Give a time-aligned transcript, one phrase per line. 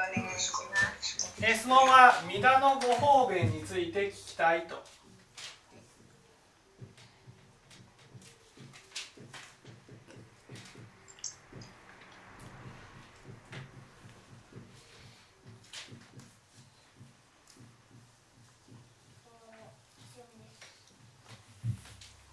[0.00, 0.58] お願いしま
[1.00, 1.34] す。
[1.42, 4.82] え質問は三田のご方便について聞きたいと。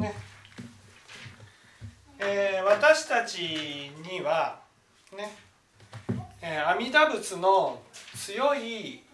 [0.00, 0.12] ね。
[2.18, 3.38] えー私たち
[4.10, 4.60] には
[5.16, 5.36] ね、
[6.44, 7.80] え阿弥陀仏の
[8.16, 9.04] 強い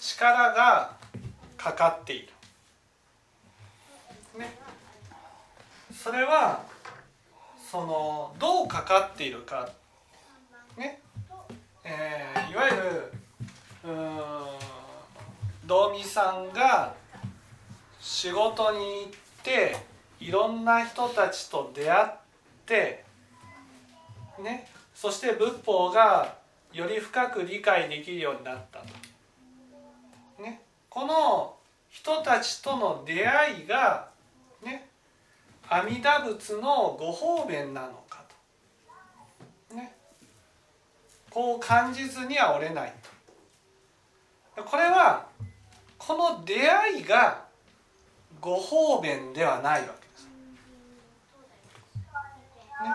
[0.00, 0.96] 力が
[1.56, 2.28] かかっている。
[4.38, 4.56] ね、
[5.92, 6.62] それは
[7.68, 9.68] そのどうかかっているか、
[10.76, 11.00] ね。
[11.82, 13.12] えーいわゆる
[13.84, 14.20] うん
[15.66, 16.94] 道美さんが
[18.00, 19.76] 仕事に行って
[20.20, 22.10] いろんな人たちと出会っ
[22.64, 23.04] て
[24.38, 24.68] ね。
[24.94, 30.42] そして仏法がより深く理解できるようになったと。
[30.42, 31.56] ね、この
[31.88, 34.08] 人たちとの出会いが
[34.62, 34.88] ね
[35.68, 38.22] 阿弥陀仏のご方便なのか
[39.70, 39.74] と。
[39.74, 39.94] ね、
[41.30, 42.92] こう感じずにはおれない
[44.54, 44.62] と。
[44.62, 45.26] これは
[45.98, 47.44] この出会いが
[48.40, 50.24] ご方便ではないわけです。
[52.84, 52.90] ね、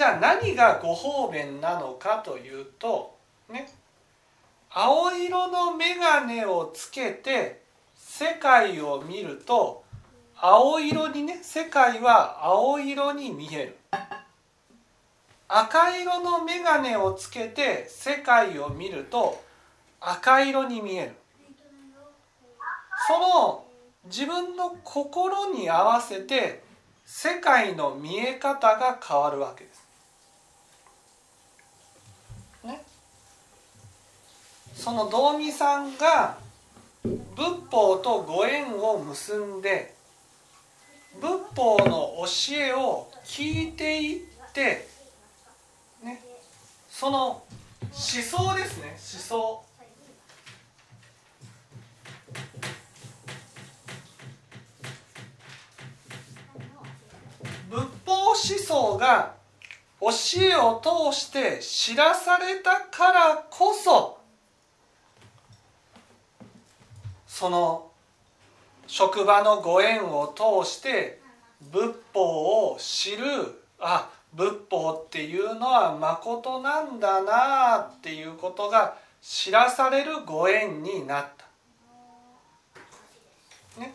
[0.00, 3.14] じゃあ何がご方便なのかというと
[3.50, 3.70] ね
[4.70, 7.60] 青色の眼鏡をつけて
[7.98, 9.84] 世界を見ると
[10.38, 13.76] 青色にね世界は青色に見える
[15.48, 19.44] 赤色の眼鏡をつけて世界を見ると
[20.00, 21.12] 赤色に見える
[23.06, 23.64] その
[24.06, 26.62] 自分の心に合わせて
[27.04, 29.89] 世界の見え方が変わるわけです。
[34.80, 36.38] その道美さんが
[37.02, 37.18] 仏
[37.70, 39.94] 法とご縁を結んで
[41.20, 44.20] 仏法の教えを聞いていっ
[44.54, 44.88] て、
[46.02, 46.22] ね、
[46.88, 47.42] その思
[47.92, 49.62] 想ですね思想。
[57.68, 59.34] 仏法思想が
[60.00, 60.08] 教
[60.40, 64.19] えを通して知らされたからこそ
[67.40, 67.90] その
[68.86, 71.22] 職場のご縁を通して
[71.72, 73.24] 仏法を知る
[73.78, 81.28] あ仏法っていうのはまことなんだなあっていうことが知らされるご縁になっ
[83.74, 83.80] た。
[83.80, 83.94] ね、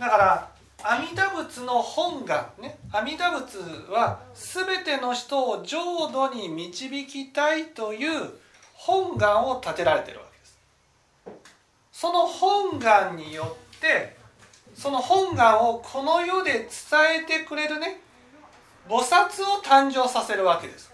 [0.00, 0.50] だから
[0.82, 3.58] 阿弥陀仏の本願ね阿弥陀仏
[3.92, 8.28] は全ての人を浄土に導きたいという
[8.74, 10.29] 本願を立てられてるわけ
[12.00, 14.16] その本願によって
[14.74, 16.66] その本願をこの世で伝
[17.24, 18.00] えてくれるね
[18.88, 20.90] 菩薩を誕生させるわけです。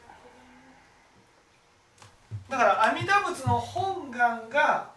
[2.50, 4.90] だから阿弥陀仏の本願が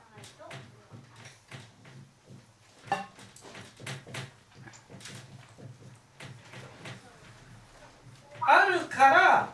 [8.41, 9.49] あるから、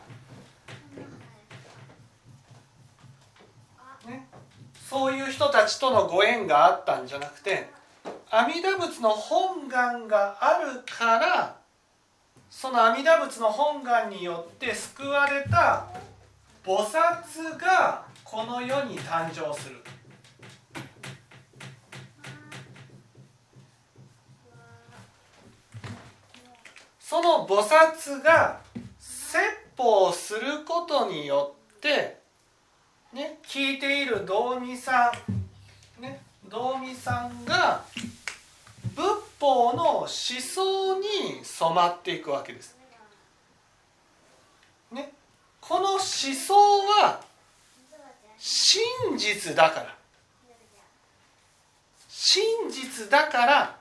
[4.95, 7.67] そういう人たちとのご縁があったんじゃなくて
[8.31, 11.57] 阿弥陀仏の本願があるから
[12.49, 15.87] その阿弥陀仏の本願によって救われた
[16.63, 19.75] 菩薩がこの世に誕生する。
[26.97, 28.61] その菩薩が
[28.97, 29.39] 説
[29.77, 32.24] 法することによって、
[33.15, 35.09] ね、聞いている道美さ
[35.99, 37.85] ん、ね、道美さんが
[38.93, 39.05] 仏
[39.39, 42.77] 法の思想に染まっていくわけです。
[44.91, 45.13] ね、
[45.61, 47.21] この思想は
[48.37, 48.83] 真
[49.17, 49.95] 実だから
[52.09, 53.77] 真実だから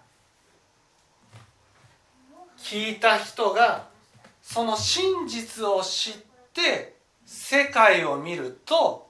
[2.57, 3.89] 聞いた人が
[4.41, 6.15] その真実を知っ
[6.53, 6.95] て
[7.27, 9.04] 世界を見ると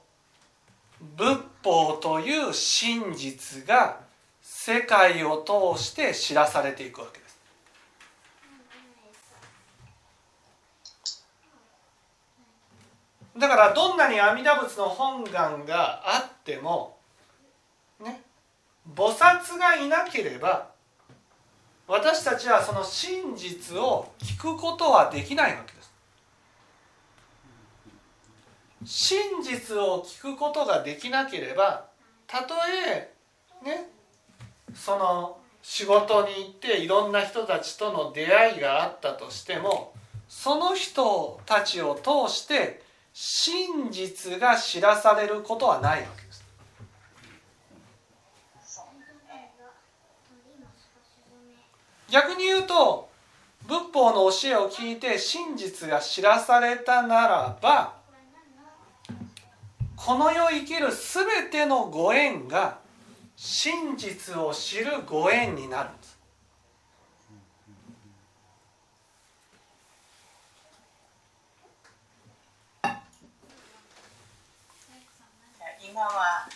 [1.15, 3.99] 仏法という真実が
[4.41, 7.39] 世界を通して知らされていくわけです。
[13.37, 16.97] だからどんなに阿弥陀仏の本願があっても
[18.01, 18.21] ね
[18.95, 20.69] 菩薩がいなければ
[21.87, 25.91] 私たちはその真実を聞くことはできないわけです。
[28.85, 31.87] 真実を聞くことができなければ
[32.27, 32.53] たと
[32.87, 33.11] え
[33.65, 33.89] ね
[34.73, 39.93] その仕事に行っていろんな人たちとの出会いがあったとしても
[40.27, 42.83] その人たちを通して
[43.13, 46.45] 真実が知らされることはないわけです。
[52.11, 53.09] 逆に言うと
[53.67, 58.04] 仏法の教えを聞いて真実が知らされたならば
[60.05, 62.77] この世生きる全てのご縁が
[63.35, 66.19] 真実を知るご縁になるんです。
[75.81, 76.47] 今は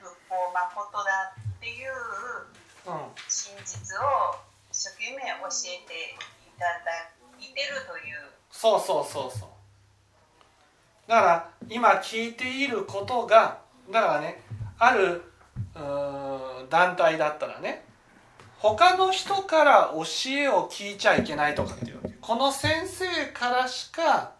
[0.00, 1.92] 仏法誠だっていう
[3.26, 4.02] 真実を
[4.70, 6.14] 一生懸命教えて
[6.46, 7.10] いただ
[7.40, 8.30] いてるという。
[8.52, 9.51] そうそうそうそう。
[11.06, 13.58] だから今聞いていることが
[13.90, 14.42] だからね
[14.78, 15.22] ある
[16.70, 17.84] 団体だったらね
[18.58, 24.32] 他の人から教えを聞いちゃいけないとかっていうこの先生からしか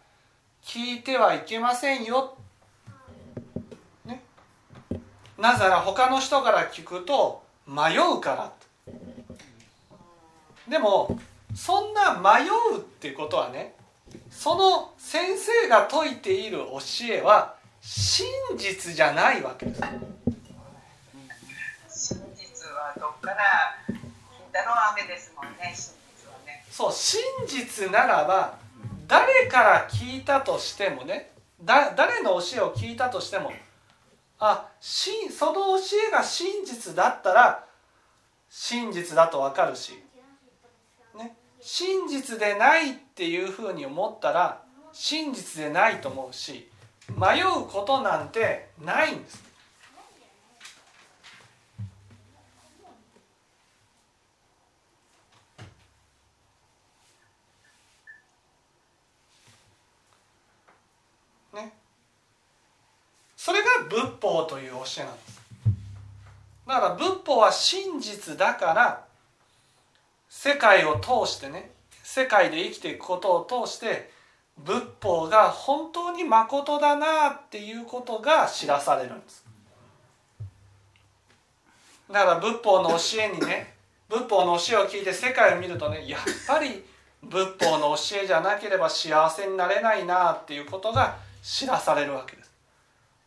[0.63, 2.37] 聞いてはいけませんよ、
[4.05, 4.23] ね、
[5.37, 8.53] なぜなら他の人から聞くと迷うから。
[10.67, 11.19] でも
[11.53, 13.75] そんな迷うってことはね
[14.37, 18.25] その先生が説いている教えは真
[18.57, 19.81] 実じゃないわけです。
[22.11, 23.35] 真実はどっから
[23.87, 23.97] 金
[24.51, 26.65] 太郎飴ですもんね真実はね。
[26.69, 28.57] そう真実ならば
[29.07, 31.31] 誰から聞いたとしてもね
[31.61, 33.53] だ誰の教えを聞いたとしても
[34.39, 37.63] あしその教えが真実だったら
[38.49, 40.03] 真実だと分かるし
[41.65, 44.61] 真実でないっていうふうに思ったら
[44.91, 46.69] 真実でないと思うし
[47.09, 49.41] 迷うことなんてないんです。
[61.53, 61.71] ね、
[63.37, 65.41] それが仏法という教えなんです。
[66.67, 69.12] だから仏法は真実だから
[70.35, 71.69] 世界を通してね
[72.01, 74.09] 世界で生きていくことを通して
[74.57, 79.45] 仏法が本当にまことだなっていうことが知らされるんです。
[82.11, 83.75] だから仏法の教えにね
[84.09, 86.83] 仏法の教えを聞いて世界を見るとねやっぱり
[87.21, 92.51] 仏法の教えじゃなければ幸せになれないなっていうことが知らされるわけです。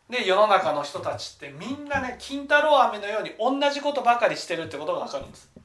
[0.09, 5.56] で世の中の人たちってみんなね金太郎飴のように同じことばかりしてるってことが分かるんです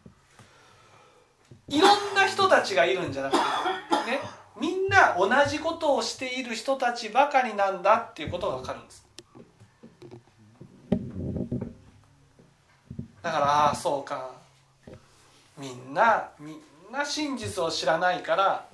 [1.68, 3.38] いろんな人たちがいるんじゃなくて
[4.10, 4.20] ね
[4.60, 9.06] みんな同じことをしている人たちばかりなんだっていうことが分かるんです。
[13.22, 14.30] だからああそうか。
[15.56, 16.56] みんなみん
[16.92, 18.66] な真実を知らないから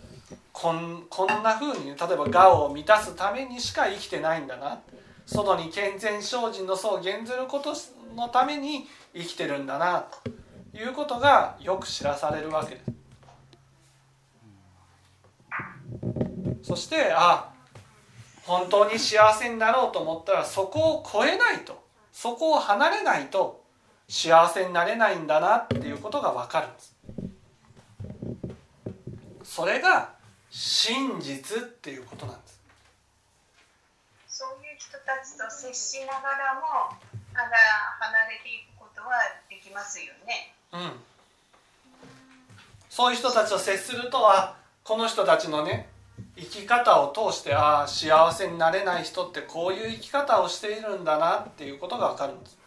[0.53, 4.81] こんこんなふうに例えば我を満たすためにしか生きてないんだな。
[5.27, 7.75] 外に健全精進の層を減ずること
[8.17, 10.07] のために生きてるんだな。
[10.79, 12.93] いうことがよく知らされるわけです。
[16.63, 17.53] そしてあ
[18.45, 21.83] 本当に幸せになろうと思ったらそこを超えないと
[22.13, 23.65] そこを離れないと
[24.09, 26.97] 幸せになれないんだなっていうことが分かるんです。
[29.43, 30.15] それが
[30.51, 32.61] 真実っていうことなんです。
[34.29, 36.61] そういう人たちと接しながらも
[37.35, 37.49] 離
[38.29, 39.11] れていくことは
[39.51, 40.55] できますよね。
[40.73, 40.91] うん。
[42.89, 45.89] そういう人たちと接するとあこの人たちのね
[46.37, 52.59] 生き方を通してああ幸せになれない人ってこういう生き方をしているんだなっていうことが分かるんです。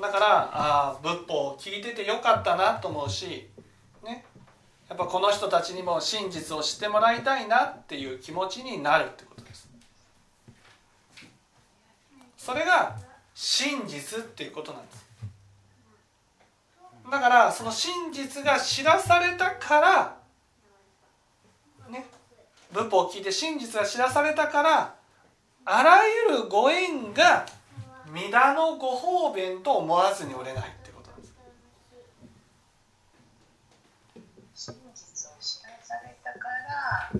[0.00, 3.48] だからああ仏法を聞いててよかったなと思うし
[4.04, 4.24] ね。
[4.88, 9.68] やっぱこの人たちにも真実を知ってもらいたいなっていう気持ちになるってことです。
[12.36, 12.96] それが
[13.34, 15.05] 真実っていうことなんです。
[17.10, 20.16] だからその真実が知らされたから
[21.90, 22.06] ね
[22.72, 24.94] 仏法を聞いて真実が知らされたから
[25.64, 25.98] あら
[26.30, 27.46] ゆるご縁が
[28.12, 31.34] 皆のご方便と思わずにおれないってことなんです。
[34.54, 37.10] 真実を知らされたから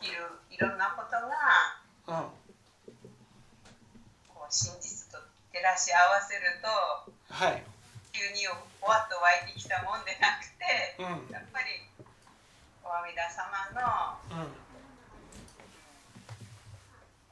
[0.00, 0.16] 起きる
[0.50, 1.12] いろんなこと
[2.08, 2.26] が、うん、
[4.28, 5.06] こう真実
[5.66, 6.70] 照らし合わせると、
[7.34, 7.62] はい、
[8.14, 11.82] 急にわっと湧いてきたもんでなくて、うん、やっぱり
[12.84, 14.54] お阿弥田様のうん。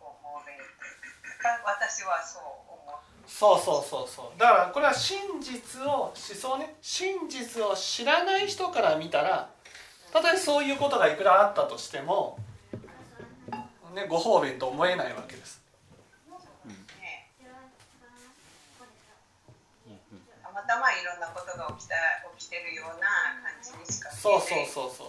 [0.01, 2.99] ご方便というか私はそう思う。
[3.25, 4.39] そうそうそうそう。
[4.39, 9.51] だからこれは真実を思想ね真実を知らない人から見たら
[10.13, 12.39] たとえそういうことがいくらあったとしても、
[13.95, 15.65] ね、ご方便と思えないわけですね
[20.67, 21.95] たまいろんなことが起きた
[22.37, 25.09] 起きてるような感じにしかそうそうそうそう。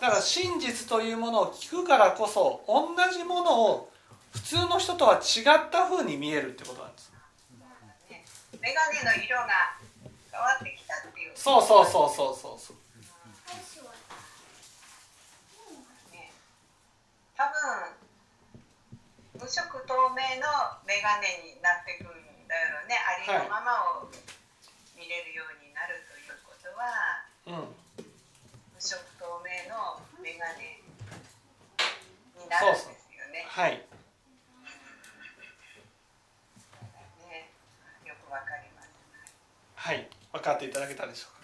[0.00, 3.90] だから真実というものを聞くからこそ同じものを
[4.32, 7.12] 普通の人とは違った風に見えるってことなんです。
[8.10, 8.24] ね
[8.60, 9.76] 眼鏡の色が
[10.32, 11.32] 変わってきたっていう。
[11.34, 12.58] そうそうそうそうそう。
[12.58, 12.76] そう
[16.12, 16.32] ね。
[17.36, 17.94] 多分
[19.38, 20.48] 無色透明の
[20.86, 22.96] 眼鏡になってくるんだよね。
[22.96, 24.08] ありのままを
[25.04, 27.76] 見れるようになるということはうん。
[28.72, 30.80] 無色透明の眼鏡
[32.40, 33.44] になるんですよね。
[33.44, 33.84] はい。
[37.28, 37.52] ね。
[38.08, 38.88] よくわかります。
[39.76, 40.08] はい。
[40.32, 41.43] 分かっていただけたでしょう